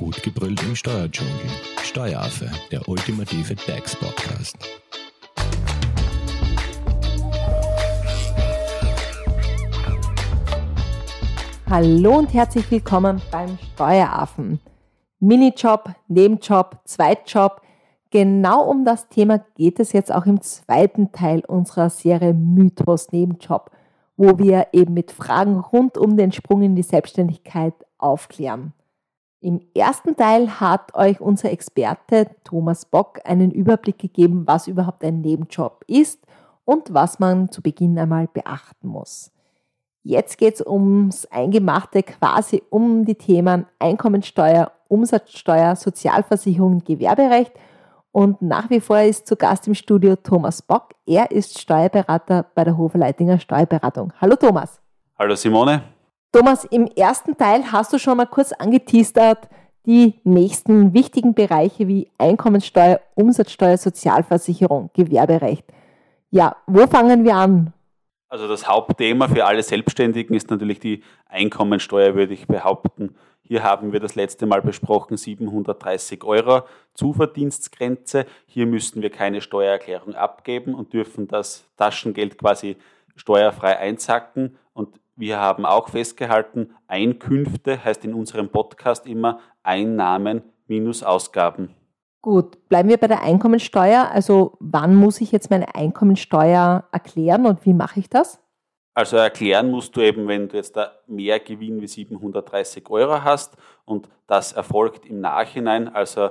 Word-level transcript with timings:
Gut 0.00 0.22
gebrüllt 0.22 0.62
im 0.62 0.74
Steuerdschungel. 0.74 1.34
Steueraffe, 1.82 2.50
der 2.72 2.88
ultimative 2.88 3.54
DAX-Podcast. 3.54 4.56
Hallo 11.68 12.16
und 12.16 12.32
herzlich 12.32 12.70
willkommen 12.70 13.20
beim 13.30 13.58
Steueraffen. 13.74 14.58
Minijob, 15.18 15.90
Nebenjob, 16.08 16.80
Zweitjob. 16.86 17.60
Genau 18.08 18.70
um 18.70 18.86
das 18.86 19.06
Thema 19.10 19.44
geht 19.54 19.80
es 19.80 19.92
jetzt 19.92 20.10
auch 20.10 20.24
im 20.24 20.40
zweiten 20.40 21.12
Teil 21.12 21.40
unserer 21.40 21.90
Serie 21.90 22.32
Mythos 22.32 23.12
Nebenjob, 23.12 23.70
wo 24.16 24.38
wir 24.38 24.68
eben 24.72 24.94
mit 24.94 25.12
Fragen 25.12 25.60
rund 25.60 25.98
um 25.98 26.16
den 26.16 26.32
Sprung 26.32 26.62
in 26.62 26.74
die 26.74 26.82
Selbstständigkeit 26.82 27.74
aufklären. 27.98 28.72
Im 29.42 29.60
ersten 29.74 30.16
Teil 30.16 30.60
hat 30.60 30.94
euch 30.94 31.18
unser 31.18 31.50
Experte 31.50 32.26
Thomas 32.44 32.84
Bock 32.84 33.20
einen 33.24 33.50
Überblick 33.50 33.98
gegeben, 33.98 34.42
was 34.46 34.68
überhaupt 34.68 35.02
ein 35.02 35.22
Nebenjob 35.22 35.82
ist 35.86 36.20
und 36.66 36.92
was 36.92 37.18
man 37.20 37.50
zu 37.50 37.62
Beginn 37.62 37.98
einmal 37.98 38.28
beachten 38.28 38.88
muss. 38.88 39.32
Jetzt 40.02 40.36
geht 40.36 40.56
es 40.56 40.66
ums 40.66 41.24
Eingemachte, 41.26 42.02
quasi 42.02 42.62
um 42.68 43.06
die 43.06 43.14
Themen 43.14 43.64
Einkommensteuer, 43.78 44.72
Umsatzsteuer, 44.88 45.74
Sozialversicherung, 45.74 46.84
Gewerberecht. 46.84 47.52
Und 48.12 48.42
nach 48.42 48.68
wie 48.68 48.80
vor 48.80 49.00
ist 49.00 49.26
zu 49.26 49.36
Gast 49.36 49.66
im 49.66 49.74
Studio 49.74 50.16
Thomas 50.16 50.60
Bock. 50.60 50.90
Er 51.06 51.30
ist 51.30 51.58
Steuerberater 51.58 52.44
bei 52.54 52.64
der 52.64 52.76
Hofer-Leitinger 52.76 53.38
Steuerberatung. 53.38 54.12
Hallo 54.20 54.36
Thomas. 54.36 54.80
Hallo 55.18 55.34
Simone. 55.34 55.82
Thomas, 56.32 56.64
im 56.64 56.86
ersten 56.86 57.36
Teil 57.36 57.72
hast 57.72 57.92
du 57.92 57.98
schon 57.98 58.16
mal 58.16 58.26
kurz 58.26 58.52
angeteasert, 58.52 59.48
die 59.84 60.20
nächsten 60.22 60.94
wichtigen 60.94 61.34
Bereiche 61.34 61.88
wie 61.88 62.08
Einkommensteuer, 62.18 63.00
Umsatzsteuer, 63.16 63.76
Sozialversicherung, 63.76 64.90
Gewerberecht. 64.94 65.64
Ja, 66.30 66.54
wo 66.68 66.86
fangen 66.86 67.24
wir 67.24 67.34
an? 67.34 67.72
Also 68.28 68.46
das 68.46 68.68
Hauptthema 68.68 69.26
für 69.26 69.44
alle 69.44 69.64
Selbstständigen 69.64 70.36
ist 70.36 70.50
natürlich 70.50 70.78
die 70.78 71.02
Einkommensteuer, 71.26 72.14
würde 72.14 72.34
ich 72.34 72.46
behaupten. 72.46 73.16
Hier 73.42 73.64
haben 73.64 73.92
wir 73.92 73.98
das 73.98 74.14
letzte 74.14 74.46
Mal 74.46 74.62
besprochen 74.62 75.16
730 75.16 76.22
Euro 76.22 76.62
Zuverdienstgrenze. 76.94 78.26
Hier 78.46 78.66
müssen 78.66 79.02
wir 79.02 79.10
keine 79.10 79.40
Steuererklärung 79.40 80.14
abgeben 80.14 80.74
und 80.74 80.92
dürfen 80.92 81.26
das 81.26 81.64
Taschengeld 81.76 82.38
quasi 82.38 82.76
steuerfrei 83.16 83.78
einsacken. 83.78 84.56
Und 84.72 85.00
wir 85.20 85.38
haben 85.38 85.66
auch 85.66 85.90
festgehalten, 85.90 86.74
Einkünfte 86.88 87.84
heißt 87.84 88.04
in 88.04 88.14
unserem 88.14 88.48
Podcast 88.48 89.06
immer 89.06 89.38
Einnahmen 89.62 90.42
minus 90.66 91.02
Ausgaben. 91.02 91.74
Gut, 92.22 92.68
bleiben 92.68 92.88
wir 92.88 92.96
bei 92.96 93.06
der 93.06 93.22
Einkommensteuer. 93.22 94.10
Also 94.10 94.56
wann 94.60 94.94
muss 94.94 95.20
ich 95.20 95.30
jetzt 95.30 95.50
meine 95.50 95.74
Einkommensteuer 95.74 96.84
erklären 96.90 97.46
und 97.46 97.64
wie 97.64 97.74
mache 97.74 98.00
ich 98.00 98.08
das? 98.08 98.40
Also 98.94 99.16
erklären 99.16 99.70
musst 99.70 99.94
du 99.94 100.00
eben, 100.00 100.26
wenn 100.26 100.48
du 100.48 100.56
jetzt 100.56 100.76
da 100.76 100.92
mehr 101.06 101.38
Gewinn 101.38 101.80
wie 101.80 101.86
730 101.86 102.88
Euro 102.90 103.22
hast 103.22 103.56
und 103.84 104.08
das 104.26 104.52
erfolgt 104.52 105.06
im 105.06 105.20
Nachhinein, 105.20 105.94
also 105.94 106.30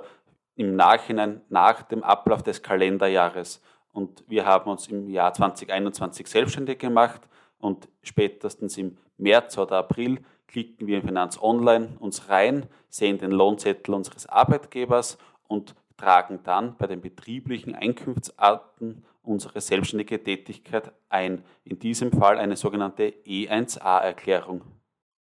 im 0.55 0.75
Nachhinein 0.75 1.41
nach 1.49 1.83
dem 1.83 2.03
Ablauf 2.03 2.43
des 2.43 2.61
Kalenderjahres. 2.61 3.61
Und 3.93 4.23
wir 4.27 4.45
haben 4.45 4.69
uns 4.69 4.87
im 4.87 5.09
Jahr 5.09 5.33
2021 5.33 6.27
selbstständig 6.27 6.79
gemacht 6.79 7.21
und 7.59 7.87
spätestens 8.01 8.77
im 8.77 8.97
März 9.17 9.57
oder 9.57 9.77
April 9.77 10.19
klicken 10.47 10.87
wir 10.87 10.97
in 10.97 11.03
Finanz 11.03 11.39
Online 11.41 11.89
uns 11.99 12.29
rein, 12.29 12.65
sehen 12.89 13.19
den 13.19 13.31
Lohnzettel 13.31 13.93
unseres 13.93 14.25
Arbeitgebers 14.25 15.17
und 15.47 15.75
tragen 15.97 16.39
dann 16.43 16.75
bei 16.77 16.87
den 16.87 17.01
betrieblichen 17.01 17.75
Einkunftsarten 17.75 19.03
unsere 19.21 19.61
selbstständige 19.61 20.23
Tätigkeit 20.23 20.91
ein. 21.09 21.43
In 21.63 21.77
diesem 21.77 22.11
Fall 22.11 22.37
eine 22.37 22.55
sogenannte 22.55 23.13
E1A-Erklärung. 23.25 24.63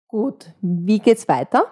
Gut, 0.07 0.53
wie 0.61 0.99
geht's 0.99 1.27
weiter? 1.27 1.65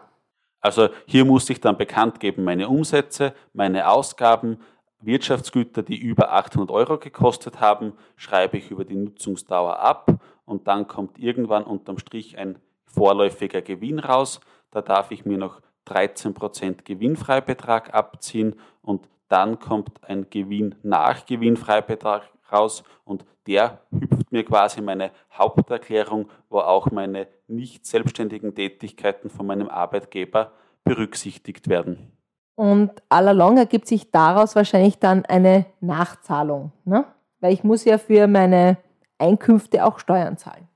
Also 0.59 0.89
hier 1.05 1.23
muss 1.23 1.49
ich 1.49 1.61
dann 1.61 1.77
bekannt 1.77 2.19
geben 2.19 2.43
meine 2.43 2.67
Umsätze, 2.67 3.33
meine 3.53 3.87
Ausgaben, 3.87 4.57
Wirtschaftsgüter, 4.99 5.83
die 5.83 5.97
über 5.97 6.33
800 6.33 6.71
Euro 6.71 6.97
gekostet 6.97 7.59
haben, 7.59 7.93
schreibe 8.15 8.57
ich 8.57 8.71
über 8.71 8.83
die 8.83 8.95
Nutzungsdauer 8.95 9.79
ab 9.79 10.19
und 10.45 10.67
dann 10.67 10.87
kommt 10.87 11.19
irgendwann 11.19 11.63
unterm 11.63 11.97
Strich 11.97 12.37
ein 12.37 12.59
vorläufiger 12.85 13.61
Gewinn 13.61 13.99
raus. 13.99 14.39
Da 14.71 14.81
darf 14.81 15.11
ich 15.11 15.25
mir 15.25 15.37
noch 15.37 15.61
13% 15.87 16.83
Gewinnfreibetrag 16.83 17.93
abziehen 17.93 18.55
und 18.81 19.07
dann 19.27 19.59
kommt 19.59 20.03
ein 20.03 20.27
Gewinn 20.29 20.75
nach 20.83 21.25
Gewinnfreibetrag 21.25 22.23
raus 22.51 22.83
und 23.03 23.25
der 23.47 23.79
hüpft 23.91 24.31
mir 24.31 24.43
quasi 24.43 24.81
meine 24.81 25.11
Haupterklärung, 25.31 26.29
wo 26.49 26.59
auch 26.59 26.91
meine 26.91 27.27
nicht 27.47 27.85
selbstständigen 27.85 28.55
Tätigkeiten 28.55 29.29
von 29.29 29.45
meinem 29.45 29.69
Arbeitgeber 29.69 30.51
berücksichtigt 30.83 31.67
werden. 31.67 32.11
Und 32.55 32.91
allalong 33.09 33.57
ergibt 33.57 33.87
sich 33.87 34.11
daraus 34.11 34.55
wahrscheinlich 34.55 34.97
dann 34.97 35.25
eine 35.25 35.65
Nachzahlung, 35.81 36.71
ne? 36.85 37.05
weil 37.41 37.53
ich 37.53 37.63
muss 37.63 37.83
ja 37.83 37.97
für 37.97 38.27
meine 38.27 38.77
Einkünfte 39.17 39.85
auch 39.85 39.99
Steuern 39.99 40.37
zahlen. 40.37 40.67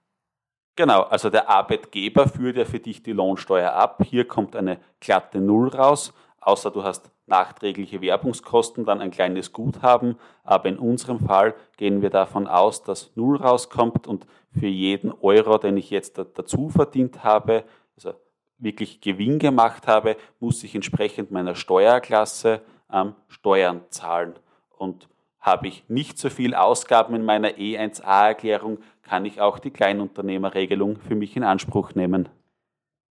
Genau, 0.75 1.01
also 1.01 1.29
der 1.29 1.49
Arbeitgeber 1.49 2.27
führt 2.27 2.55
ja 2.55 2.65
für 2.65 2.79
dich 2.79 3.03
die 3.03 3.11
Lohnsteuer 3.11 3.73
ab. 3.73 4.01
Hier 4.05 4.25
kommt 4.25 4.55
eine 4.55 4.79
glatte 5.01 5.41
Null 5.41 5.67
raus, 5.67 6.13
außer 6.39 6.71
du 6.71 6.83
hast 6.83 7.11
nachträgliche 7.25 8.01
Werbungskosten, 8.01 8.85
dann 8.85 9.01
ein 9.01 9.11
kleines 9.11 9.51
Guthaben. 9.51 10.17
Aber 10.43 10.69
in 10.69 10.79
unserem 10.79 11.19
Fall 11.19 11.53
gehen 11.77 12.01
wir 12.01 12.09
davon 12.09 12.47
aus, 12.47 12.83
dass 12.83 13.11
Null 13.15 13.37
rauskommt 13.37 14.07
und 14.07 14.25
für 14.57 14.67
jeden 14.67 15.11
Euro, 15.11 15.57
den 15.57 15.77
ich 15.77 15.89
jetzt 15.89 16.17
dazu 16.17 16.69
verdient 16.69 17.23
habe, 17.23 17.63
also 17.95 18.13
wirklich 18.57 19.01
Gewinn 19.01 19.39
gemacht 19.39 19.87
habe, 19.87 20.17
muss 20.39 20.63
ich 20.63 20.75
entsprechend 20.75 21.31
meiner 21.31 21.55
Steuerklasse 21.55 22.61
ähm, 22.91 23.15
Steuern 23.27 23.81
zahlen. 23.89 24.35
Und 24.77 25.07
habe 25.39 25.67
ich 25.67 25.83
nicht 25.87 26.17
so 26.17 26.29
viel 26.29 26.53
Ausgaben 26.53 27.15
in 27.15 27.23
meiner 27.23 27.49
E1A-Erklärung, 27.49 28.79
kann 29.03 29.25
ich 29.25 29.41
auch 29.41 29.59
die 29.59 29.71
Kleinunternehmerregelung 29.71 30.97
für 30.97 31.15
mich 31.15 31.35
in 31.35 31.43
Anspruch 31.43 31.95
nehmen. 31.95 32.29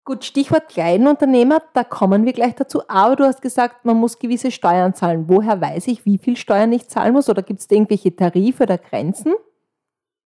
Gut, 0.04 0.24
Stichwort 0.24 0.68
Kleinunternehmer, 0.68 1.62
da 1.74 1.82
kommen 1.82 2.24
wir 2.24 2.32
gleich 2.32 2.54
dazu. 2.54 2.82
Aber 2.88 3.16
du 3.16 3.24
hast 3.24 3.42
gesagt, 3.42 3.84
man 3.84 3.96
muss 3.96 4.20
gewisse 4.20 4.52
Steuern 4.52 4.94
zahlen. 4.94 5.24
Woher 5.28 5.60
weiß 5.60 5.88
ich, 5.88 6.04
wie 6.04 6.18
viel 6.18 6.36
Steuern 6.36 6.72
ich 6.72 6.88
zahlen 6.88 7.12
muss? 7.12 7.28
Oder 7.28 7.42
gibt 7.42 7.60
es 7.60 7.70
irgendwelche 7.70 8.14
Tarife 8.14 8.62
oder 8.62 8.78
Grenzen? 8.78 9.34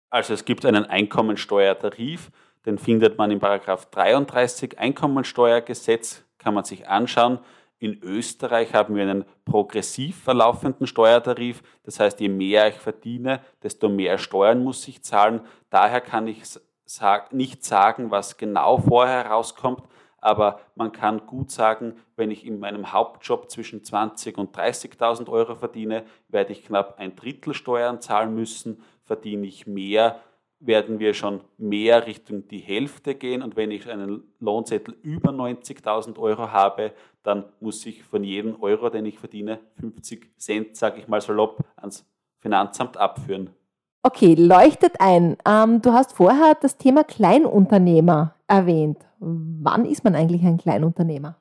Also 0.09 0.33
es 0.33 0.43
gibt 0.43 0.65
einen 0.65 0.85
Einkommensteuertarif, 0.85 2.31
den 2.65 2.77
findet 2.77 3.17
man 3.17 3.31
in 3.31 3.39
Paragraph 3.39 3.85
33 3.85 4.77
Einkommensteuergesetz, 4.77 6.25
kann 6.39 6.55
man 6.55 6.65
sich 6.65 6.89
anschauen. 6.89 7.39
In 7.79 8.01
Österreich 8.03 8.73
haben 8.73 8.95
wir 8.95 9.03
einen 9.03 9.23
progressiv 9.45 10.22
verlaufenden 10.22 10.85
Steuertarif. 10.85 11.63
Das 11.84 12.00
heißt, 12.00 12.19
je 12.19 12.28
mehr 12.28 12.67
ich 12.67 12.75
verdiene, 12.75 13.41
desto 13.63 13.88
mehr 13.88 14.17
Steuern 14.17 14.63
muss 14.63 14.85
ich 14.88 15.01
zahlen. 15.01 15.41
Daher 15.69 16.01
kann 16.01 16.28
ich 16.28 16.44
nicht 17.31 17.63
sagen, 17.63 18.12
was 18.12 18.38
genau 18.38 18.79
vorher 18.79 19.28
rauskommt, 19.28 19.84
aber 20.18 20.59
man 20.75 20.91
kann 20.91 21.25
gut 21.25 21.51
sagen, 21.51 21.95
wenn 22.18 22.31
ich 22.31 22.45
in 22.45 22.59
meinem 22.59 22.91
Hauptjob 22.91 23.50
zwischen 23.50 23.85
20 23.85 24.38
und 24.38 24.53
30.000 24.57 25.29
Euro 25.29 25.56
verdiene, 25.56 26.03
werde 26.28 26.51
ich 26.51 26.66
knapp 26.66 27.00
ein 27.00 27.16
Drittel 27.16 27.53
Steuern 27.53 28.01
zahlen 28.01 28.35
müssen. 28.35 28.84
Verdiene 29.06 29.47
ich 29.47 29.66
mehr, 29.66 30.19
werden 30.59 30.99
wir 30.99 31.13
schon 31.13 31.41
mehr 31.57 32.05
Richtung 32.05 32.47
die 32.47 32.59
Hälfte 32.59 33.15
gehen. 33.15 33.41
Und 33.41 33.55
wenn 33.55 33.71
ich 33.71 33.89
einen 33.89 34.23
Lohnzettel 34.39 34.95
über 35.01 35.31
90.000 35.31 36.17
Euro 36.19 36.51
habe, 36.51 36.94
dann 37.23 37.45
muss 37.59 37.85
ich 37.85 38.03
von 38.03 38.23
jedem 38.23 38.61
Euro, 38.61 38.89
den 38.89 39.06
ich 39.06 39.19
verdiene, 39.19 39.59
50 39.79 40.38
Cent, 40.38 40.75
sage 40.75 41.00
ich 41.00 41.07
mal 41.07 41.21
salopp, 41.21 41.63
ans 41.77 42.06
Finanzamt 42.39 42.97
abführen. 42.97 43.50
Okay, 44.01 44.33
leuchtet 44.35 45.00
ein. 45.00 45.35
Ähm, 45.45 45.81
du 45.81 45.91
hast 45.91 46.13
vorher 46.13 46.56
das 46.62 46.77
Thema 46.77 47.03
Kleinunternehmer 47.03 48.35
erwähnt. 48.47 49.05
Wann 49.19 49.85
ist 49.85 50.03
man 50.03 50.15
eigentlich 50.15 50.44
ein 50.44 50.57
Kleinunternehmer? 50.57 51.38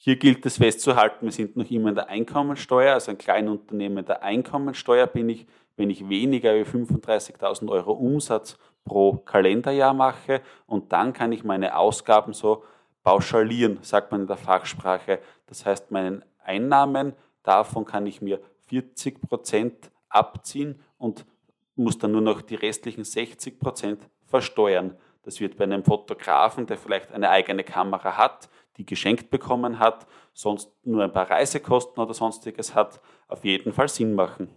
Hier 0.00 0.14
gilt 0.14 0.46
es 0.46 0.58
festzuhalten, 0.58 1.26
wir 1.26 1.32
sind 1.32 1.56
noch 1.56 1.68
immer 1.68 1.88
in 1.88 1.96
der 1.96 2.08
Einkommensteuer, 2.08 2.94
also 2.94 3.10
ein 3.10 3.18
Kleinunternehmer 3.18 4.02
der 4.02 4.22
Einkommensteuer 4.22 5.08
bin 5.08 5.28
ich, 5.28 5.44
wenn 5.76 5.90
ich 5.90 6.08
weniger 6.08 6.52
als 6.52 6.68
35.000 6.68 7.68
Euro 7.68 7.92
Umsatz 7.94 8.56
pro 8.84 9.16
Kalenderjahr 9.16 9.94
mache 9.94 10.40
und 10.66 10.92
dann 10.92 11.12
kann 11.12 11.32
ich 11.32 11.42
meine 11.42 11.76
Ausgaben 11.76 12.32
so 12.32 12.62
pauschalieren, 13.02 13.78
sagt 13.82 14.12
man 14.12 14.20
in 14.20 14.26
der 14.28 14.36
Fachsprache. 14.36 15.18
Das 15.46 15.66
heißt, 15.66 15.90
meinen 15.90 16.24
Einnahmen, 16.44 17.14
davon 17.42 17.84
kann 17.84 18.06
ich 18.06 18.22
mir 18.22 18.40
40 18.66 19.20
Prozent 19.20 19.90
abziehen 20.08 20.80
und 20.96 21.26
muss 21.74 21.98
dann 21.98 22.12
nur 22.12 22.20
noch 22.20 22.40
die 22.40 22.54
restlichen 22.54 23.02
60 23.02 23.58
Prozent 23.58 24.08
versteuern. 24.26 24.96
Das 25.22 25.40
wird 25.40 25.56
bei 25.56 25.64
einem 25.64 25.82
Fotografen, 25.82 26.66
der 26.66 26.78
vielleicht 26.78 27.10
eine 27.10 27.30
eigene 27.30 27.64
Kamera 27.64 28.16
hat, 28.16 28.48
die 28.78 28.86
geschenkt 28.86 29.30
bekommen 29.30 29.78
hat, 29.78 30.06
sonst 30.32 30.70
nur 30.84 31.02
ein 31.02 31.12
paar 31.12 31.30
Reisekosten 31.30 32.02
oder 32.02 32.14
sonstiges 32.14 32.74
hat, 32.74 33.00
auf 33.26 33.44
jeden 33.44 33.72
Fall 33.72 33.88
Sinn 33.88 34.14
machen. 34.14 34.48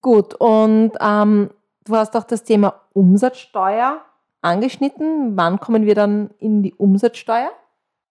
Gut, 0.00 0.34
und 0.34 0.92
ähm, 1.00 1.50
du 1.84 1.96
hast 1.96 2.16
auch 2.16 2.24
das 2.24 2.44
Thema 2.44 2.82
Umsatzsteuer 2.92 4.02
angeschnitten. 4.42 5.36
Wann 5.36 5.58
kommen 5.60 5.86
wir 5.86 5.94
dann 5.94 6.30
in 6.38 6.62
die 6.62 6.74
Umsatzsteuer? 6.74 7.50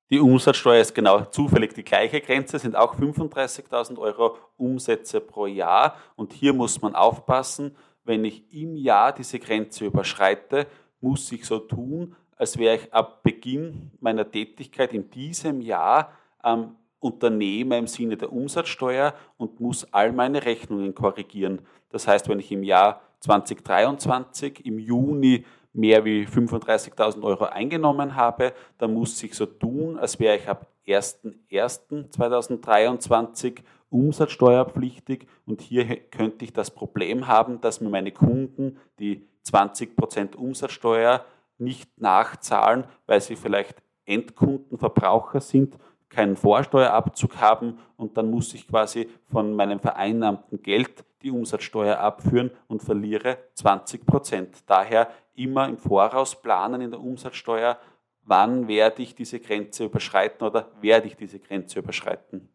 Die 0.09 0.19
Umsatzsteuer 0.19 0.81
ist 0.81 0.95
genau 0.95 1.25
zufällig 1.25 1.73
die 1.73 1.83
gleiche 1.83 2.21
Grenze, 2.21 2.59
sind 2.59 2.77
auch 2.77 2.95
35.000 2.95 3.97
Euro 3.97 4.37
Umsätze 4.55 5.19
pro 5.19 5.47
Jahr. 5.47 5.95
Und 6.15 6.31
hier 6.31 6.53
muss 6.53 6.81
man 6.81 6.95
aufpassen, 6.95 7.75
wenn 8.05 8.23
ich 8.23 8.53
im 8.53 8.77
Jahr 8.77 9.11
diese 9.11 9.37
Grenze 9.37 9.85
überschreite, 9.85 10.67
muss 11.01 11.29
ich 11.31 11.45
so 11.45 11.59
tun, 11.59 12.15
als 12.37 12.57
wäre 12.57 12.75
ich 12.75 12.93
ab 12.93 13.23
Beginn 13.23 13.91
meiner 13.99 14.29
Tätigkeit 14.29 14.93
in 14.93 15.09
diesem 15.09 15.61
Jahr 15.61 16.11
ähm, 16.43 16.75
Unternehmer 16.99 17.77
im 17.77 17.87
Sinne 17.87 18.17
der 18.17 18.31
Umsatzsteuer 18.31 19.15
und 19.37 19.59
muss 19.59 19.91
all 19.93 20.11
meine 20.11 20.45
Rechnungen 20.45 20.93
korrigieren. 20.95 21.61
Das 21.89 22.07
heißt, 22.07 22.27
wenn 22.29 22.39
ich 22.39 22.51
im 22.51 22.63
Jahr 22.63 23.01
2023 23.19 24.65
im 24.65 24.79
Juni 24.79 25.45
mehr 25.73 26.05
wie 26.05 26.25
35.000 26.25 27.21
Euro 27.23 27.43
eingenommen 27.45 28.15
habe, 28.15 28.53
dann 28.77 28.93
muss 28.93 29.21
ich 29.21 29.33
so 29.35 29.45
tun, 29.45 29.97
als 29.97 30.17
wäre 30.19 30.37
ich 30.37 30.47
ab 30.47 30.67
01.01.2023 30.87 33.59
umsatzsteuerpflichtig 33.89 35.27
und 35.45 35.61
hier 35.61 35.85
könnte 36.09 36.45
ich 36.45 36.51
das 36.51 36.71
Problem 36.71 37.27
haben, 37.27 37.61
dass 37.61 37.79
mir 37.79 37.89
meine 37.89 38.11
Kunden 38.11 38.77
die 38.99 39.27
20% 39.45 40.35
Umsatzsteuer 40.35 41.23
nicht 41.59 41.99
nachzahlen, 41.99 42.85
weil 43.05 43.21
sie 43.21 43.35
vielleicht 43.35 43.81
Endkundenverbraucher 44.05 45.41
sind, 45.41 45.77
keinen 46.09 46.37
Vorsteuerabzug 46.37 47.37
haben 47.37 47.79
und 47.97 48.17
dann 48.17 48.31
muss 48.31 48.53
ich 48.53 48.67
quasi 48.67 49.09
von 49.29 49.53
meinem 49.53 49.79
vereinnahmten 49.79 50.61
Geld 50.61 51.03
die 51.21 51.31
Umsatzsteuer 51.31 51.99
abführen 51.99 52.51
und 52.67 52.81
verliere 52.81 53.37
20 53.55 54.05
Prozent. 54.05 54.57
Daher 54.67 55.09
immer 55.35 55.67
im 55.67 55.77
Voraus 55.77 56.41
planen 56.41 56.81
in 56.81 56.91
der 56.91 57.01
Umsatzsteuer, 57.01 57.77
wann 58.23 58.67
werde 58.67 59.01
ich 59.01 59.15
diese 59.15 59.39
Grenze 59.39 59.85
überschreiten 59.85 60.45
oder 60.45 60.67
werde 60.81 61.07
ich 61.07 61.15
diese 61.15 61.39
Grenze 61.39 61.79
überschreiten. 61.79 62.49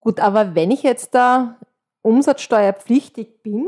Gut, 0.00 0.20
aber 0.20 0.54
wenn 0.54 0.70
ich 0.70 0.82
jetzt 0.82 1.14
da 1.14 1.56
umsatzsteuerpflichtig 2.02 3.42
bin, 3.42 3.66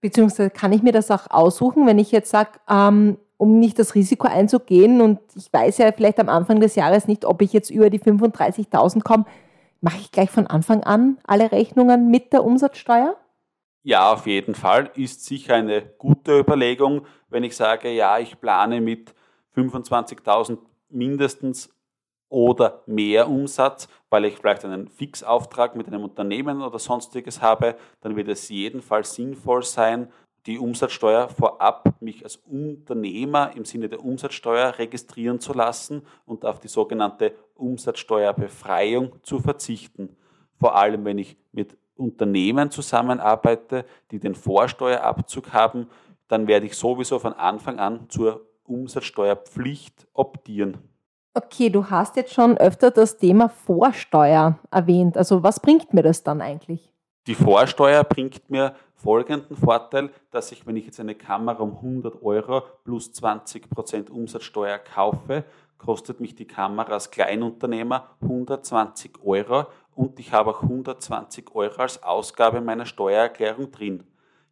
beziehungsweise 0.00 0.50
kann 0.50 0.72
ich 0.72 0.82
mir 0.82 0.92
das 0.92 1.10
auch 1.10 1.28
aussuchen, 1.30 1.86
wenn 1.86 1.98
ich 1.98 2.12
jetzt 2.12 2.30
sage, 2.30 2.52
ähm, 2.68 3.18
um 3.42 3.58
nicht 3.58 3.80
das 3.80 3.96
Risiko 3.96 4.28
einzugehen. 4.28 5.00
Und 5.00 5.18
ich 5.34 5.52
weiß 5.52 5.78
ja 5.78 5.90
vielleicht 5.90 6.20
am 6.20 6.28
Anfang 6.28 6.60
des 6.60 6.76
Jahres 6.76 7.08
nicht, 7.08 7.24
ob 7.24 7.42
ich 7.42 7.52
jetzt 7.52 7.70
über 7.70 7.90
die 7.90 7.98
35.000 7.98 9.02
komme, 9.02 9.24
mache 9.80 9.98
ich 9.98 10.12
gleich 10.12 10.30
von 10.30 10.46
Anfang 10.46 10.84
an 10.84 11.18
alle 11.24 11.50
Rechnungen 11.50 12.08
mit 12.08 12.32
der 12.32 12.44
Umsatzsteuer? 12.44 13.16
Ja, 13.82 14.12
auf 14.12 14.28
jeden 14.28 14.54
Fall. 14.54 14.92
Ist 14.94 15.24
sicher 15.24 15.56
eine 15.56 15.82
gute 15.82 16.38
Überlegung, 16.38 17.04
wenn 17.30 17.42
ich 17.42 17.56
sage, 17.56 17.90
ja, 17.90 18.16
ich 18.20 18.40
plane 18.40 18.80
mit 18.80 19.12
25.000 19.56 20.58
mindestens 20.88 21.68
oder 22.28 22.84
mehr 22.86 23.28
Umsatz, 23.28 23.88
weil 24.08 24.24
ich 24.24 24.36
vielleicht 24.36 24.64
einen 24.64 24.86
Fixauftrag 24.86 25.74
mit 25.74 25.88
einem 25.88 26.04
Unternehmen 26.04 26.62
oder 26.62 26.78
sonstiges 26.78 27.42
habe, 27.42 27.74
dann 28.02 28.14
wird 28.14 28.28
es 28.28 28.48
jedenfalls 28.48 29.16
sinnvoll 29.16 29.64
sein, 29.64 30.12
die 30.46 30.58
Umsatzsteuer 30.58 31.28
vorab 31.28 31.94
mich 32.00 32.24
als 32.24 32.36
Unternehmer 32.36 33.52
im 33.54 33.64
Sinne 33.64 33.88
der 33.88 34.04
Umsatzsteuer 34.04 34.78
registrieren 34.78 35.38
zu 35.38 35.52
lassen 35.52 36.02
und 36.26 36.44
auf 36.44 36.58
die 36.58 36.68
sogenannte 36.68 37.34
Umsatzsteuerbefreiung 37.54 39.22
zu 39.22 39.38
verzichten. 39.38 40.16
Vor 40.58 40.76
allem, 40.76 41.04
wenn 41.04 41.18
ich 41.18 41.36
mit 41.52 41.76
Unternehmen 41.96 42.70
zusammenarbeite, 42.70 43.84
die 44.10 44.18
den 44.18 44.34
Vorsteuerabzug 44.34 45.52
haben, 45.52 45.88
dann 46.28 46.48
werde 46.48 46.66
ich 46.66 46.76
sowieso 46.76 47.18
von 47.18 47.34
Anfang 47.34 47.78
an 47.78 48.08
zur 48.08 48.46
Umsatzsteuerpflicht 48.64 50.08
optieren. 50.12 50.78
Okay, 51.34 51.70
du 51.70 51.88
hast 51.88 52.16
jetzt 52.16 52.34
schon 52.34 52.58
öfter 52.58 52.90
das 52.90 53.16
Thema 53.16 53.48
Vorsteuer 53.48 54.58
erwähnt. 54.70 55.16
Also 55.16 55.42
was 55.42 55.60
bringt 55.60 55.94
mir 55.94 56.02
das 56.02 56.22
dann 56.22 56.40
eigentlich? 56.40 56.92
Die 57.28 57.36
Vorsteuer 57.36 58.02
bringt 58.02 58.50
mir 58.50 58.74
folgenden 58.96 59.56
Vorteil, 59.56 60.10
dass 60.32 60.50
ich, 60.50 60.66
wenn 60.66 60.74
ich 60.74 60.86
jetzt 60.86 60.98
eine 60.98 61.14
Kamera 61.14 61.62
um 61.62 61.76
100 61.76 62.20
Euro 62.20 62.62
plus 62.82 63.12
20% 63.12 64.10
Umsatzsteuer 64.10 64.78
kaufe, 64.78 65.44
kostet 65.78 66.18
mich 66.18 66.34
die 66.34 66.48
Kamera 66.48 66.94
als 66.94 67.12
Kleinunternehmer 67.12 68.08
120 68.22 69.22
Euro 69.22 69.66
und 69.94 70.18
ich 70.18 70.32
habe 70.32 70.50
auch 70.50 70.62
120 70.64 71.54
Euro 71.54 71.82
als 71.82 72.02
Ausgabe 72.02 72.60
meiner 72.60 72.86
Steuererklärung 72.86 73.70
drin. 73.70 74.02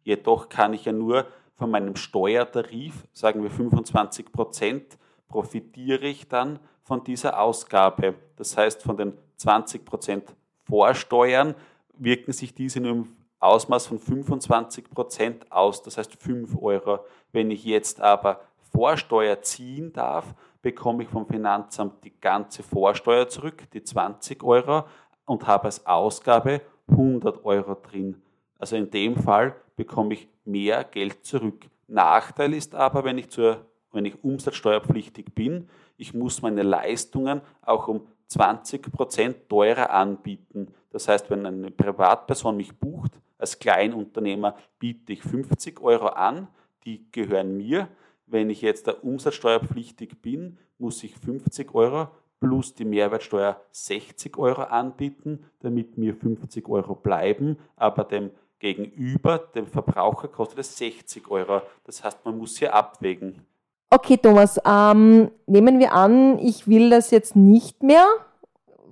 Jedoch 0.03 0.47
kann 0.47 0.71
ich 0.73 0.85
ja 0.85 0.93
nur 0.93 1.25
von 1.55 1.71
meinem 1.71 1.97
Steuertarif, 1.97 3.05
sagen 3.11 3.43
wir 3.43 3.51
25 3.51 4.31
Prozent, 4.31 4.97
profitiere 5.27 6.05
ich 6.05 6.29
dann 6.29 6.57
von 6.83 7.03
dieser 7.03 7.37
Ausgabe. 7.37 8.15
Das 8.37 8.55
heißt, 8.55 8.81
von 8.81 8.95
den 8.95 9.17
20 9.35 9.83
Prozent 9.83 10.33
Vorsteuern 10.63 11.55
wirken 12.03 12.33
sich 12.33 12.53
diese 12.53 12.79
nur 12.79 12.91
im 12.91 13.15
Ausmaß 13.39 13.87
von 13.87 13.99
25 13.99 14.89
Prozent 14.89 15.51
aus, 15.51 15.81
das 15.81 15.97
heißt 15.97 16.15
5 16.15 16.61
Euro. 16.61 16.99
Wenn 17.31 17.49
ich 17.49 17.63
jetzt 17.63 18.01
aber 18.01 18.41
Vorsteuer 18.71 19.41
ziehen 19.41 19.91
darf, 19.93 20.33
bekomme 20.61 21.03
ich 21.03 21.09
vom 21.09 21.27
Finanzamt 21.27 22.03
die 22.03 22.13
ganze 22.19 22.63
Vorsteuer 22.63 23.27
zurück, 23.27 23.63
die 23.73 23.83
20 23.83 24.43
Euro, 24.43 24.85
und 25.25 25.47
habe 25.47 25.65
als 25.65 25.85
Ausgabe 25.85 26.61
100 26.89 27.45
Euro 27.45 27.75
drin. 27.75 28.21
Also 28.59 28.75
in 28.75 28.91
dem 28.91 29.15
Fall 29.15 29.55
bekomme 29.75 30.13
ich 30.13 30.27
mehr 30.45 30.83
Geld 30.83 31.25
zurück. 31.25 31.65
Nachteil 31.87 32.53
ist 32.53 32.75
aber, 32.75 33.03
wenn 33.03 33.17
ich, 33.17 33.29
zur, 33.29 33.65
wenn 33.91 34.05
ich 34.05 34.23
umsatzsteuerpflichtig 34.23 35.33
bin, 35.33 35.69
ich 35.97 36.13
muss 36.13 36.41
meine 36.41 36.63
Leistungen 36.63 37.41
auch 37.61 37.87
um 37.87 38.07
20 38.31 38.91
Prozent 38.93 39.49
teurer 39.49 39.89
anbieten. 39.89 40.73
Das 40.91 41.09
heißt, 41.09 41.29
wenn 41.29 41.45
eine 41.45 41.69
Privatperson 41.69 42.55
mich 42.55 42.73
bucht, 42.73 43.11
als 43.37 43.59
Kleinunternehmer 43.59 44.55
biete 44.79 45.11
ich 45.13 45.21
50 45.21 45.81
Euro 45.81 46.07
an, 46.07 46.47
die 46.85 47.11
gehören 47.11 47.57
mir. 47.57 47.89
Wenn 48.27 48.49
ich 48.49 48.61
jetzt 48.61 48.87
da 48.87 48.93
umsatzsteuerpflichtig 48.93 50.21
bin, 50.21 50.57
muss 50.77 51.03
ich 51.03 51.13
50 51.15 51.75
Euro 51.75 52.07
plus 52.39 52.73
die 52.73 52.85
Mehrwertsteuer 52.85 53.59
60 53.71 54.37
Euro 54.37 54.63
anbieten, 54.63 55.45
damit 55.59 55.97
mir 55.97 56.15
50 56.15 56.69
Euro 56.69 56.95
bleiben, 56.95 57.57
aber 57.75 58.05
dem 58.05 58.31
Gegenüber, 58.59 59.39
dem 59.39 59.67
Verbraucher, 59.67 60.29
kostet 60.29 60.59
es 60.59 60.77
60 60.77 61.29
Euro. 61.29 61.63
Das 61.83 62.03
heißt, 62.03 62.23
man 62.23 62.37
muss 62.37 62.57
hier 62.57 62.73
abwägen. 62.73 63.45
Okay, 63.93 64.15
Thomas, 64.15 64.57
ähm, 64.65 65.31
nehmen 65.47 65.77
wir 65.79 65.91
an, 65.91 66.39
ich 66.39 66.65
will 66.65 66.89
das 66.89 67.11
jetzt 67.11 67.35
nicht 67.35 67.83
mehr, 67.83 68.05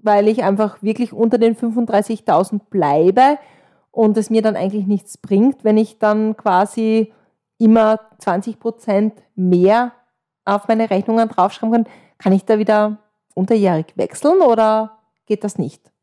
weil 0.01 0.27
ich 0.27 0.43
einfach 0.43 0.83
wirklich 0.83 1.13
unter 1.13 1.37
den 1.37 1.55
35.000 1.55 2.59
bleibe 2.69 3.39
und 3.91 4.17
es 4.17 4.29
mir 4.29 4.41
dann 4.41 4.57
eigentlich 4.57 4.87
nichts 4.87 5.17
bringt, 5.17 5.63
wenn 5.63 5.77
ich 5.77 5.99
dann 5.99 6.35
quasi 6.35 7.13
immer 7.57 8.01
20 8.17 8.59
Prozent 8.59 9.13
mehr 9.35 9.93
auf 10.43 10.67
meine 10.67 10.89
Rechnungen 10.89 11.29
draufschreiben 11.29 11.85
kann. 11.85 11.93
Kann 12.17 12.33
ich 12.33 12.43
da 12.43 12.59
wieder 12.59 12.97
unterjährig 13.35 13.93
wechseln 13.95 14.41
oder 14.41 14.99
geht 15.25 15.45
das 15.45 15.57
nicht? 15.57 15.93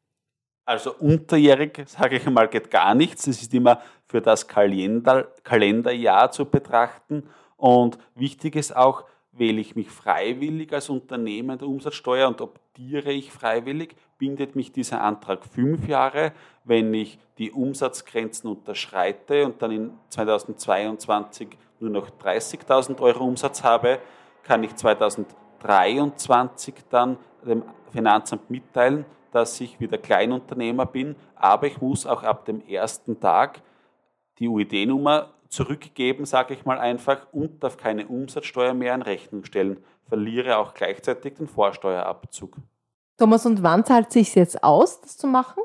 Also 0.65 0.95
unterjährig, 0.95 1.85
sage 1.87 2.17
ich 2.17 2.27
einmal, 2.27 2.49
geht 2.49 2.71
gar 2.71 2.95
nichts. 2.95 3.27
Es 3.27 3.43
ist 3.43 3.53
immer 3.53 3.83
für 4.07 4.23
das 4.23 4.49
Kalender, 4.49 5.29
Kalenderjahr 5.45 6.31
zu 6.31 6.47
betrachten. 6.47 7.29
Und 7.57 7.99
wichtig 8.15 8.57
ist 8.57 8.77
auch, 8.77 9.05
wähle 9.33 9.61
ich 9.61 9.77
mich 9.77 9.91
freiwillig 9.91 10.73
als 10.73 10.89
Unternehmen 10.89 11.59
der 11.59 11.69
Umsatzsteuer 11.69 12.29
und 12.29 12.41
optiere 12.41 13.13
ich 13.13 13.31
freiwillig, 13.33 13.95
bindet 14.19 14.57
mich 14.57 14.73
dieser 14.73 15.03
Antrag 15.03 15.45
fünf 15.45 15.87
Jahre. 15.87 16.33
Wenn 16.65 16.93
ich 16.95 17.19
die 17.39 17.53
Umsatzgrenzen 17.53 18.51
unterschreite 18.51 19.45
und 19.45 19.61
dann 19.61 19.71
in 19.73 19.91
2022 20.09 21.49
nur 21.81 21.91
noch 21.91 22.11
30.000 22.11 22.99
Euro 23.01 23.25
Umsatz 23.25 23.63
habe, 23.63 23.99
kann 24.43 24.65
ich 24.65 24.75
2023 24.75 25.47
23 25.67 26.75
dann 26.91 27.19
dem 27.45 27.63
Finanzamt 27.91 28.51
mitteilen, 28.51 29.05
dass 29.33 29.61
ich 29.61 29.81
wieder 29.81 29.99
Kleinunternehmer 29.99 30.87
bin, 30.87 31.17
aber 31.35 31.67
ich 31.67 31.81
muss 31.81 32.07
auch 32.07 32.23
ab 32.23 32.45
dem 32.45 32.67
ersten 32.67 33.21
Tag 33.21 33.61
die 34.39 34.49
UID-Nummer 34.49 35.31
zurückgeben, 35.57 36.27
sage 36.27 36.53
ich 36.55 36.67
mal 36.67 36.79
einfach, 36.79 37.27
und 37.33 37.65
darf 37.65 37.79
keine 37.79 38.07
Umsatzsteuer 38.07 38.75
mehr 38.75 38.95
in 38.95 39.03
Rechnung 39.03 39.45
stellen, 39.45 39.83
verliere 40.07 40.59
auch 40.59 40.75
gleichzeitig 40.75 41.35
den 41.35 41.49
Vorsteuerabzug. 41.49 42.57
Thomas, 43.17 43.47
und 43.47 43.63
wann 43.63 43.85
zahlt 43.85 44.09
es 44.09 44.13
sich 44.13 44.35
jetzt 44.35 44.63
aus, 44.63 45.01
das 45.01 45.17
zu 45.17 45.27
machen? 45.27 45.63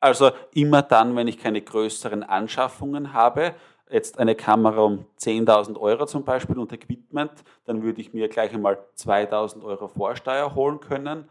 Also 0.00 0.30
immer 0.54 0.80
dann, 0.80 1.14
wenn 1.14 1.28
ich 1.28 1.38
keine 1.38 1.60
größeren 1.60 2.22
Anschaffungen 2.22 3.12
habe. 3.12 3.54
jetzt 3.90 4.18
eine 4.18 4.34
Kamera 4.34 4.82
um 4.82 5.06
10.000 5.18 5.78
Euro 5.78 6.06
zum 6.06 6.24
Beispiel 6.24 6.58
und 6.58 6.72
Equipment, 6.72 7.32
dann 7.64 7.82
würde 7.82 8.00
ich 8.00 8.12
mir 8.12 8.28
gleich 8.28 8.52
einmal 8.54 8.78
2.000 8.96 9.64
Euro 9.64 9.88
Vorsteuer 9.88 10.54
holen 10.54 10.80
können. 10.80 11.28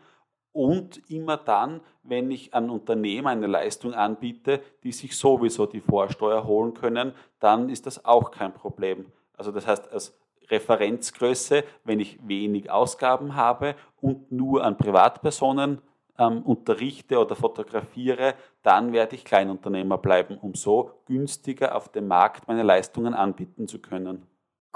Und 0.58 1.08
immer 1.08 1.38
dann, 1.38 1.82
wenn 2.02 2.32
ich 2.32 2.56
an 2.56 2.72
Unternehmen 2.72 3.28
eine 3.28 3.46
Leistung 3.46 3.94
anbiete, 3.94 4.60
die 4.84 4.92
sich 4.92 5.16
sowieso 5.16 5.68
die 5.68 5.82
Vorsteuer 5.82 6.48
holen 6.48 6.74
können, 6.74 7.14
dann 7.40 7.70
ist 7.70 7.86
das 7.86 8.04
auch 8.06 8.32
kein 8.32 8.56
Problem. 8.56 9.06
Also 9.38 9.52
das 9.52 9.68
heißt, 9.68 9.92
als 9.92 10.18
Referenzgröße, 10.50 11.64
wenn 11.84 12.00
ich 12.00 12.18
wenig 12.28 12.72
Ausgaben 12.72 13.36
habe 13.36 13.76
und 14.02 14.32
nur 14.32 14.64
an 14.64 14.80
Privatpersonen 14.80 15.80
ähm, 16.18 16.42
unterrichte 16.42 17.20
oder 17.20 17.36
fotografiere, 17.36 18.34
dann 18.64 18.94
werde 18.94 19.14
ich 19.14 19.26
Kleinunternehmer 19.26 20.00
bleiben, 20.00 20.40
um 20.40 20.56
so 20.56 20.90
günstiger 21.06 21.76
auf 21.76 21.90
dem 21.90 22.08
Markt 22.08 22.48
meine 22.48 22.64
Leistungen 22.64 23.14
anbieten 23.14 23.68
zu 23.68 23.78
können. 23.78 24.26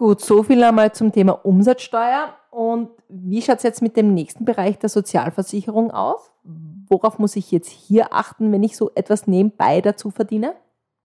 Gut, 0.02 0.20
so 0.20 0.42
viel 0.42 0.64
einmal 0.64 0.92
zum 0.94 1.12
Thema 1.12 1.34
Umsatzsteuer. 1.46 2.36
Und 2.50 2.90
wie 3.08 3.40
schaut 3.40 3.58
es 3.58 3.64
jetzt 3.64 3.84
mit 3.84 3.96
dem 3.96 4.16
nächsten 4.16 4.46
Bereich 4.46 4.80
der 4.80 4.90
Sozialversicherung 4.90 5.92
aus? 5.92 6.32
Worauf 6.90 7.20
muss 7.20 7.36
ich 7.36 7.52
jetzt 7.52 7.70
hier 7.70 8.12
achten, 8.12 8.52
wenn 8.52 8.64
ich 8.64 8.76
so 8.76 8.90
etwas 8.96 9.28
nebenbei 9.28 9.80
dazu 9.80 10.10
verdiene? 10.10 10.56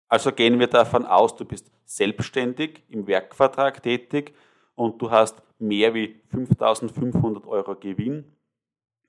Also 0.06 0.30
gehen 0.30 0.60
wir 0.60 0.68
davon 0.68 1.06
aus, 1.06 1.34
du 1.34 1.44
bist 1.44 1.72
selbstständig 1.84 2.84
im 2.88 3.08
Werkvertrag 3.08 3.82
tätig 3.82 4.32
und 4.76 5.02
du 5.02 5.10
hast 5.10 5.42
mehr 5.58 5.92
wie 5.94 6.20
5500 6.28 7.48
Euro 7.48 7.74
Gewinn 7.74 8.33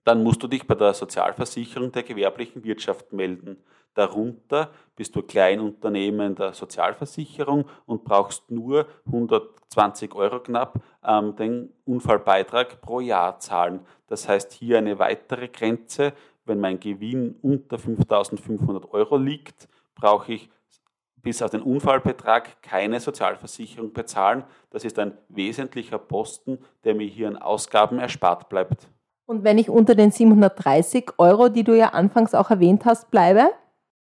dann 0.05 0.23
musst 0.23 0.41
du 0.41 0.47
dich 0.47 0.65
bei 0.65 0.75
der 0.75 0.93
Sozialversicherung 0.93 1.91
der 1.91 2.03
gewerblichen 2.03 2.63
Wirtschaft 2.63 3.11
melden. 3.11 3.57
Darunter 3.95 4.71
bist 4.95 5.15
du 5.15 5.23
Kleinunternehmen 5.23 6.35
der 6.35 6.53
Sozialversicherung 6.53 7.65
und 7.85 8.03
brauchst 8.03 8.51
nur 8.51 8.87
120 9.07 10.13
Euro 10.13 10.39
knapp 10.41 10.79
ähm, 11.03 11.35
den 11.35 11.73
Unfallbeitrag 11.85 12.81
pro 12.81 12.99
Jahr 12.99 13.39
zahlen. 13.39 13.79
Das 14.07 14.29
heißt 14.29 14.53
hier 14.53 14.77
eine 14.77 14.99
weitere 14.99 15.47
Grenze. 15.47 16.13
Wenn 16.45 16.59
mein 16.59 16.79
Gewinn 16.79 17.35
unter 17.41 17.79
5500 17.79 18.93
Euro 18.93 19.17
liegt, 19.17 19.67
brauche 19.95 20.33
ich 20.33 20.49
bis 21.23 21.41
auf 21.41 21.49
den 21.49 21.63
Unfallbetrag 21.63 22.61
keine 22.61 22.99
Sozialversicherung 22.99 23.93
bezahlen. 23.93 24.43
Das 24.69 24.85
ist 24.85 24.99
ein 24.99 25.17
wesentlicher 25.29 25.97
Posten, 25.97 26.59
der 26.83 26.93
mir 26.93 27.07
hier 27.07 27.27
an 27.27 27.37
Ausgaben 27.37 27.97
erspart 27.97 28.49
bleibt. 28.49 28.87
Und 29.25 29.43
wenn 29.43 29.57
ich 29.57 29.69
unter 29.69 29.95
den 29.95 30.11
730 30.11 31.13
Euro, 31.17 31.49
die 31.49 31.63
du 31.63 31.75
ja 31.75 31.89
anfangs 31.89 32.35
auch 32.35 32.51
erwähnt 32.51 32.85
hast, 32.85 33.09
bleibe? 33.09 33.51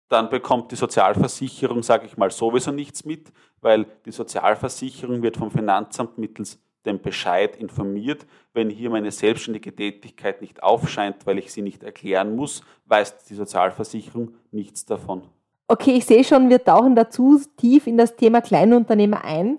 Dann 0.09 0.29
bekommt 0.29 0.71
die 0.71 0.75
Sozialversicherung, 0.75 1.81
sage 1.81 2.05
ich 2.05 2.15
mal, 2.15 2.29
sowieso 2.29 2.71
nichts 2.71 3.05
mit, 3.05 3.31
weil 3.61 3.87
die 4.05 4.11
Sozialversicherung 4.11 5.23
wird 5.23 5.37
vom 5.37 5.49
Finanzamt 5.49 6.17
mittels 6.19 6.59
dem 6.85 7.01
Bescheid 7.01 7.55
informiert. 7.55 8.27
Wenn 8.53 8.69
hier 8.69 8.91
meine 8.91 9.11
selbstständige 9.11 9.75
Tätigkeit 9.75 10.41
nicht 10.41 10.61
aufscheint, 10.61 11.25
weil 11.25 11.39
ich 11.39 11.51
sie 11.51 11.63
nicht 11.63 11.83
erklären 11.83 12.35
muss, 12.35 12.61
weiß 12.85 13.25
die 13.25 13.33
Sozialversicherung 13.33 14.35
nichts 14.51 14.85
davon. 14.85 15.23
Okay, 15.67 15.93
ich 15.93 16.05
sehe 16.05 16.23
schon, 16.23 16.49
wir 16.49 16.63
tauchen 16.63 16.95
dazu 16.95 17.41
tief 17.57 17.87
in 17.87 17.97
das 17.97 18.15
Thema 18.15 18.41
Kleinunternehmer 18.41 19.25
ein. 19.25 19.57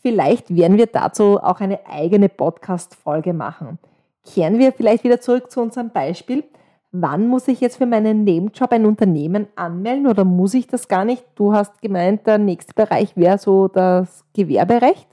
Vielleicht 0.00 0.54
werden 0.54 0.78
wir 0.78 0.86
dazu 0.86 1.40
auch 1.42 1.58
eine 1.58 1.84
eigene 1.86 2.28
Podcast-Folge 2.28 3.32
machen. 3.32 3.80
Kehren 4.24 4.58
wir 4.58 4.72
vielleicht 4.72 5.04
wieder 5.04 5.20
zurück 5.20 5.50
zu 5.50 5.60
unserem 5.60 5.90
Beispiel. 5.90 6.44
Wann 6.92 7.28
muss 7.28 7.46
ich 7.46 7.60
jetzt 7.60 7.76
für 7.76 7.86
meinen 7.86 8.24
Nebenjob 8.24 8.72
ein 8.72 8.84
Unternehmen 8.84 9.46
anmelden 9.54 10.08
oder 10.08 10.24
muss 10.24 10.54
ich 10.54 10.66
das 10.66 10.88
gar 10.88 11.04
nicht? 11.04 11.24
Du 11.36 11.52
hast 11.52 11.80
gemeint, 11.80 12.26
der 12.26 12.38
nächste 12.38 12.74
Bereich 12.74 13.16
wäre 13.16 13.38
so 13.38 13.68
das 13.68 14.24
Gewerberecht. 14.34 15.06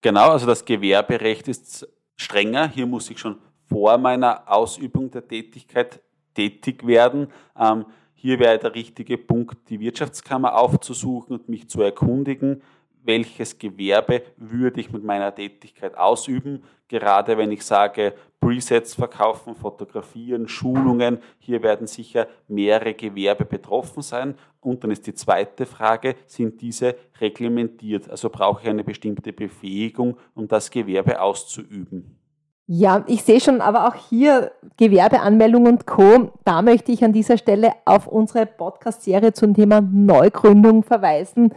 Genau, 0.00 0.30
also 0.30 0.46
das 0.46 0.64
Gewerberecht 0.64 1.48
ist 1.48 1.88
strenger. 2.16 2.68
Hier 2.68 2.86
muss 2.86 3.10
ich 3.10 3.18
schon 3.18 3.38
vor 3.66 3.98
meiner 3.98 4.42
Ausübung 4.46 5.10
der 5.10 5.26
Tätigkeit 5.26 6.00
tätig 6.34 6.86
werden. 6.86 7.28
Ähm, 7.58 7.86
hier 8.14 8.38
wäre 8.38 8.58
der 8.58 8.74
richtige 8.74 9.18
Punkt, 9.18 9.68
die 9.68 9.80
Wirtschaftskammer 9.80 10.56
aufzusuchen 10.56 11.36
und 11.36 11.48
mich 11.48 11.68
zu 11.68 11.82
erkundigen, 11.82 12.62
welches 13.02 13.58
Gewerbe 13.58 14.22
würde 14.36 14.80
ich 14.80 14.92
mit 14.92 15.04
meiner 15.04 15.34
Tätigkeit 15.34 15.96
ausüben. 15.96 16.62
Gerade 16.88 17.36
wenn 17.36 17.52
ich 17.52 17.64
sage, 17.64 18.14
Presets 18.44 18.94
verkaufen, 18.94 19.54
fotografieren, 19.54 20.48
Schulungen, 20.48 21.18
hier 21.38 21.62
werden 21.62 21.86
sicher 21.86 22.26
mehrere 22.48 22.94
Gewerbe 22.94 23.44
betroffen 23.44 24.02
sein. 24.02 24.34
Und 24.60 24.84
dann 24.84 24.90
ist 24.90 25.06
die 25.06 25.14
zweite 25.14 25.66
Frage, 25.66 26.14
sind 26.26 26.60
diese 26.60 26.96
reglementiert? 27.20 28.10
Also 28.10 28.30
brauche 28.30 28.62
ich 28.62 28.68
eine 28.68 28.84
bestimmte 28.84 29.32
Befähigung, 29.32 30.16
um 30.34 30.48
das 30.48 30.70
Gewerbe 30.70 31.20
auszuüben? 31.20 32.18
Ja, 32.66 33.04
ich 33.06 33.22
sehe 33.22 33.40
schon, 33.40 33.60
aber 33.60 33.88
auch 33.88 33.94
hier 34.08 34.52
Gewerbeanmeldung 34.78 35.66
und 35.66 35.86
Co. 35.86 36.32
Da 36.44 36.62
möchte 36.62 36.92
ich 36.92 37.04
an 37.04 37.12
dieser 37.12 37.36
Stelle 37.36 37.72
auf 37.84 38.06
unsere 38.06 38.46
Podcast-Serie 38.46 39.34
zum 39.34 39.52
Thema 39.52 39.82
Neugründung 39.82 40.82
verweisen 40.82 41.52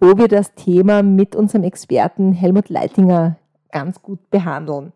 wo 0.00 0.18
wir 0.18 0.28
das 0.28 0.54
Thema 0.54 1.02
mit 1.02 1.34
unserem 1.34 1.64
Experten 1.64 2.32
Helmut 2.32 2.68
Leitinger 2.68 3.36
ganz 3.70 4.02
gut 4.02 4.30
behandeln. 4.30 4.92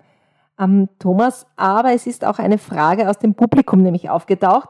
Ähm, 0.60 0.88
Thomas, 0.98 1.46
aber 1.56 1.92
es 1.92 2.06
ist 2.06 2.24
auch 2.24 2.38
eine 2.38 2.58
Frage 2.58 3.08
aus 3.08 3.18
dem 3.18 3.34
Publikum 3.34 3.82
nämlich 3.82 4.10
aufgetaucht 4.10 4.68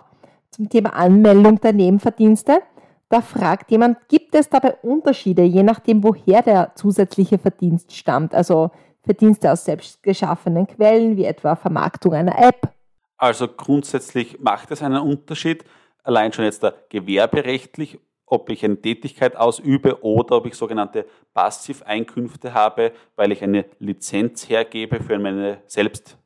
zum 0.51 0.69
Thema 0.69 0.95
Anmeldung 0.95 1.61
der 1.61 1.73
Nebenverdienste. 1.73 2.61
Da 3.09 3.21
fragt 3.21 3.71
jemand, 3.73 3.99
gibt 4.09 4.35
es 4.37 4.49
dabei 4.49 4.77
Unterschiede, 4.83 5.43
je 5.43 5.65
nachdem, 5.65 6.05
woher 6.05 6.43
der 6.43 6.73
zusätzliche 6.77 7.39
Verdienst 7.39 7.93
stammt? 7.93 8.35
Also 8.35 8.71
Verdienste 9.03 9.51
aus 9.51 9.65
selbst 9.65 10.03
geschaffenen 10.03 10.67
Quellen, 10.67 11.17
wie 11.17 11.25
etwa 11.25 11.57
Vermarktung 11.57 12.15
einer 12.15 12.39
App? 12.39 12.73
Also 13.17 13.49
grundsätzlich 13.49 14.39
macht 14.41 14.71
es 14.71 14.83
einen 14.83 15.01
Unterschied, 15.01 15.65
allein 16.05 16.33
schon 16.33 16.45
jetzt 16.45 16.63
da 16.63 16.73
gewerberechtlich 16.89 17.99
ob 18.31 18.49
ich 18.49 18.65
eine 18.65 18.81
Tätigkeit 18.81 19.37
ausübe 19.37 20.03
oder 20.03 20.37
ob 20.37 20.47
ich 20.47 20.55
sogenannte 20.55 21.05
Passiveinkünfte 21.35 22.55
habe, 22.55 22.93
weil 23.17 23.33
ich 23.33 23.43
eine 23.43 23.67
Lizenz 23.81 24.49
hergebe 24.49 25.01
für 25.01 25.19
meine 25.19 25.63
selbst 25.67 26.17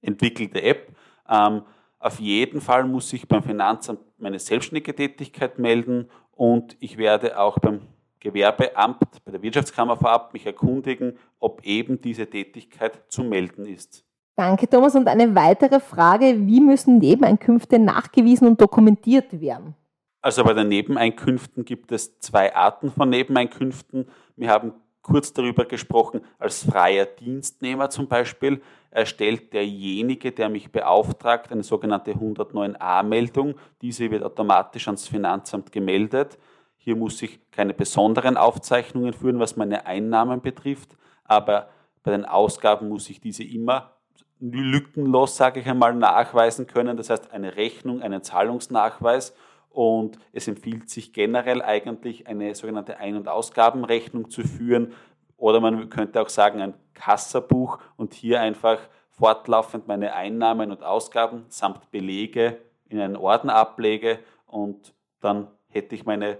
entwickelte 0.00 0.62
App. 0.62 0.88
Ähm, 1.28 1.62
auf 1.98 2.18
jeden 2.18 2.62
Fall 2.62 2.84
muss 2.84 3.12
ich 3.12 3.28
beim 3.28 3.42
Finanzamt 3.42 4.00
meine 4.16 4.38
selbstständige 4.38 4.94
Tätigkeit 4.94 5.58
melden 5.58 6.08
und 6.32 6.76
ich 6.80 6.96
werde 6.96 7.38
auch 7.38 7.58
beim 7.58 7.82
Gewerbeamt, 8.20 9.24
bei 9.24 9.32
der 9.32 9.42
Wirtschaftskammer 9.42 9.96
vorab 9.96 10.32
mich 10.32 10.46
erkundigen, 10.46 11.18
ob 11.38 11.62
eben 11.64 12.00
diese 12.00 12.26
Tätigkeit 12.26 13.02
zu 13.08 13.22
melden 13.22 13.66
ist. 13.66 14.04
Danke, 14.34 14.68
Thomas. 14.68 14.94
Und 14.94 15.08
eine 15.08 15.34
weitere 15.34 15.80
Frage, 15.80 16.46
wie 16.46 16.60
müssen 16.60 16.98
Nebeneinkünfte 16.98 17.78
nachgewiesen 17.78 18.46
und 18.46 18.60
dokumentiert 18.60 19.38
werden? 19.40 19.74
Also 20.22 20.44
bei 20.44 20.52
den 20.52 20.68
Nebeneinkünften 20.68 21.64
gibt 21.64 21.92
es 21.92 22.18
zwei 22.18 22.54
Arten 22.54 22.90
von 22.90 23.08
Nebeneinkünften. 23.08 24.06
Wir 24.36 24.50
haben 24.50 24.74
kurz 25.02 25.32
darüber 25.32 25.64
gesprochen, 25.64 26.20
als 26.38 26.64
freier 26.64 27.06
Dienstnehmer 27.06 27.88
zum 27.88 28.06
Beispiel 28.06 28.60
erstellt 28.90 29.52
derjenige, 29.54 30.32
der 30.32 30.50
mich 30.50 30.70
beauftragt, 30.70 31.50
eine 31.50 31.62
sogenannte 31.62 32.12
109a-Meldung. 32.12 33.54
Diese 33.80 34.10
wird 34.10 34.22
automatisch 34.22 34.88
ans 34.88 35.08
Finanzamt 35.08 35.72
gemeldet. 35.72 36.38
Hier 36.76 36.96
muss 36.96 37.22
ich 37.22 37.40
keine 37.50 37.72
besonderen 37.72 38.36
Aufzeichnungen 38.36 39.12
führen, 39.12 39.38
was 39.38 39.56
meine 39.56 39.86
Einnahmen 39.86 40.42
betrifft, 40.42 40.96
aber 41.24 41.68
bei 42.02 42.10
den 42.10 42.24
Ausgaben 42.24 42.88
muss 42.88 43.10
ich 43.10 43.20
diese 43.20 43.44
immer 43.44 43.92
lückenlos, 44.40 45.36
sage 45.36 45.60
ich 45.60 45.66
einmal, 45.68 45.94
nachweisen 45.94 46.66
können. 46.66 46.96
Das 46.96 47.10
heißt, 47.10 47.30
eine 47.32 47.56
Rechnung, 47.56 48.00
einen 48.00 48.22
Zahlungsnachweis 48.22 49.34
und 49.70 50.18
es 50.32 50.48
empfiehlt 50.48 50.90
sich 50.90 51.12
generell 51.12 51.62
eigentlich 51.62 52.26
eine 52.26 52.54
sogenannte 52.54 52.98
Ein- 52.98 53.16
und 53.16 53.28
Ausgabenrechnung 53.28 54.30
zu 54.30 54.42
führen 54.42 54.92
oder 55.36 55.60
man 55.60 55.88
könnte 55.88 56.20
auch 56.20 56.28
sagen 56.28 56.60
ein 56.60 56.74
Kassabuch 56.92 57.78
und 57.96 58.12
hier 58.12 58.40
einfach 58.40 58.78
fortlaufend 59.08 59.88
meine 59.88 60.14
Einnahmen 60.14 60.70
und 60.70 60.82
Ausgaben 60.82 61.44
samt 61.48 61.90
Belege 61.90 62.58
in 62.88 63.00
einen 63.00 63.16
Orden 63.16 63.48
ablege 63.48 64.18
und 64.46 64.92
dann 65.20 65.48
hätte 65.68 65.94
ich 65.94 66.04
meine 66.04 66.38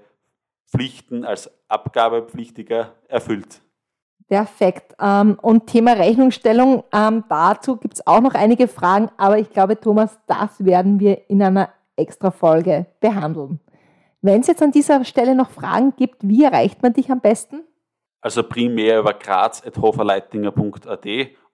Pflichten 0.66 1.24
als 1.24 1.50
Abgabepflichtiger 1.68 2.94
erfüllt. 3.08 3.60
Perfekt. 4.28 4.94
Ähm, 5.00 5.38
und 5.42 5.66
Thema 5.66 5.94
Rechnungsstellung, 5.94 6.84
ähm, 6.92 7.24
dazu 7.28 7.76
gibt 7.76 7.94
es 7.94 8.06
auch 8.06 8.20
noch 8.20 8.34
einige 8.34 8.68
Fragen, 8.68 9.10
aber 9.16 9.38
ich 9.38 9.50
glaube, 9.50 9.80
Thomas, 9.80 10.18
das 10.26 10.64
werden 10.64 11.00
wir 11.00 11.28
in 11.28 11.42
einer 11.42 11.70
extra 12.00 12.30
Folge 12.30 12.86
behandeln. 13.00 13.60
Wenn 14.22 14.40
es 14.40 14.48
jetzt 14.48 14.62
an 14.62 14.72
dieser 14.72 15.04
Stelle 15.04 15.34
noch 15.34 15.50
Fragen 15.50 15.94
gibt, 15.96 16.16
wie 16.26 16.44
erreicht 16.44 16.82
man 16.82 16.92
dich 16.92 17.10
am 17.10 17.20
besten? 17.20 17.62
Also 18.20 18.42
primär 18.42 18.98
über 18.98 19.14
graz.hoferleitinger.at 19.14 21.06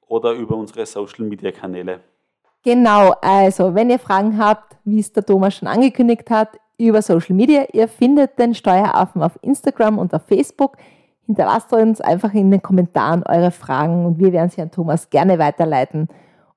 oder 0.08 0.32
über 0.32 0.56
unsere 0.56 0.86
Social 0.86 1.24
Media 1.26 1.52
Kanäle. 1.52 2.00
Genau, 2.64 3.14
also 3.20 3.74
wenn 3.74 3.90
ihr 3.90 4.00
Fragen 4.00 4.38
habt, 4.38 4.76
wie 4.84 4.98
es 4.98 5.12
der 5.12 5.24
Thomas 5.24 5.54
schon 5.54 5.68
angekündigt 5.68 6.28
hat, 6.30 6.58
über 6.78 7.02
Social 7.02 7.34
Media. 7.34 7.66
Ihr 7.72 7.88
findet 7.88 8.38
den 8.38 8.54
Steueraffen 8.54 9.22
auf 9.22 9.38
Instagram 9.42 9.98
und 9.98 10.12
auf 10.14 10.22
Facebook. 10.26 10.76
Hinterlasst 11.26 11.72
uns 11.72 12.00
einfach 12.00 12.32
in 12.34 12.50
den 12.50 12.62
Kommentaren 12.62 13.22
eure 13.24 13.50
Fragen 13.50 14.06
und 14.06 14.18
wir 14.18 14.32
werden 14.32 14.50
sie 14.50 14.62
an 14.62 14.70
Thomas 14.70 15.10
gerne 15.10 15.38
weiterleiten. 15.38 16.08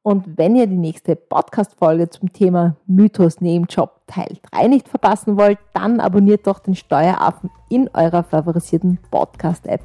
Und 0.02 0.38
wenn 0.38 0.56
ihr 0.56 0.66
die 0.66 0.78
nächste 0.78 1.16
Podcast-Folge 1.16 2.10
zum 2.10 2.32
Thema 2.32 2.76
Mythos 2.88 3.42
Nebenjob 3.42 3.92
Teil 4.08 4.38
3 4.52 4.68
nicht 4.68 4.88
verpassen 4.88 5.38
wollt, 5.38 5.60
dann 5.74 6.00
abonniert 6.00 6.48
doch 6.48 6.60
den 6.60 6.76
Steueraffen 6.76 7.50
in 7.70 7.90
eurer 7.94 8.24
favorisierten 8.24 8.98
Podcast-App. 9.12 9.82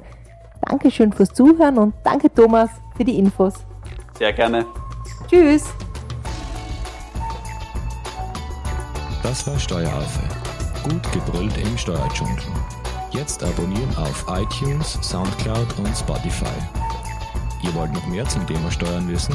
Dankeschön 0.69 1.13
fürs 1.13 1.31
Zuhören 1.31 1.79
und 1.79 1.95
danke 2.05 2.33
Thomas 2.33 2.71
für 2.97 3.05
die 3.05 3.19
Infos. 3.19 3.55
Sehr 4.17 4.33
gerne. 4.33 4.65
Tschüss. 5.29 5.75
Das 9.23 9.47
war 9.49 9.59
Steueraffe. 9.59 10.21
Gut 10.85 11.13
gebrüllt 11.13 11.57
im 11.59 11.77
Steuerdschungel. 11.77 12.37
Jetzt 13.11 13.43
abonnieren 13.43 13.97
auf 13.97 14.25
iTunes, 14.29 14.99
Soundcloud 15.03 15.79
und 15.79 15.97
Spotify. 15.97 16.47
Ihr 17.63 17.75
wollt 17.75 17.93
noch 17.93 18.07
mehr 18.07 18.27
zum 18.29 18.47
Thema 18.47 18.71
Steuern 18.71 19.09
wissen? 19.09 19.35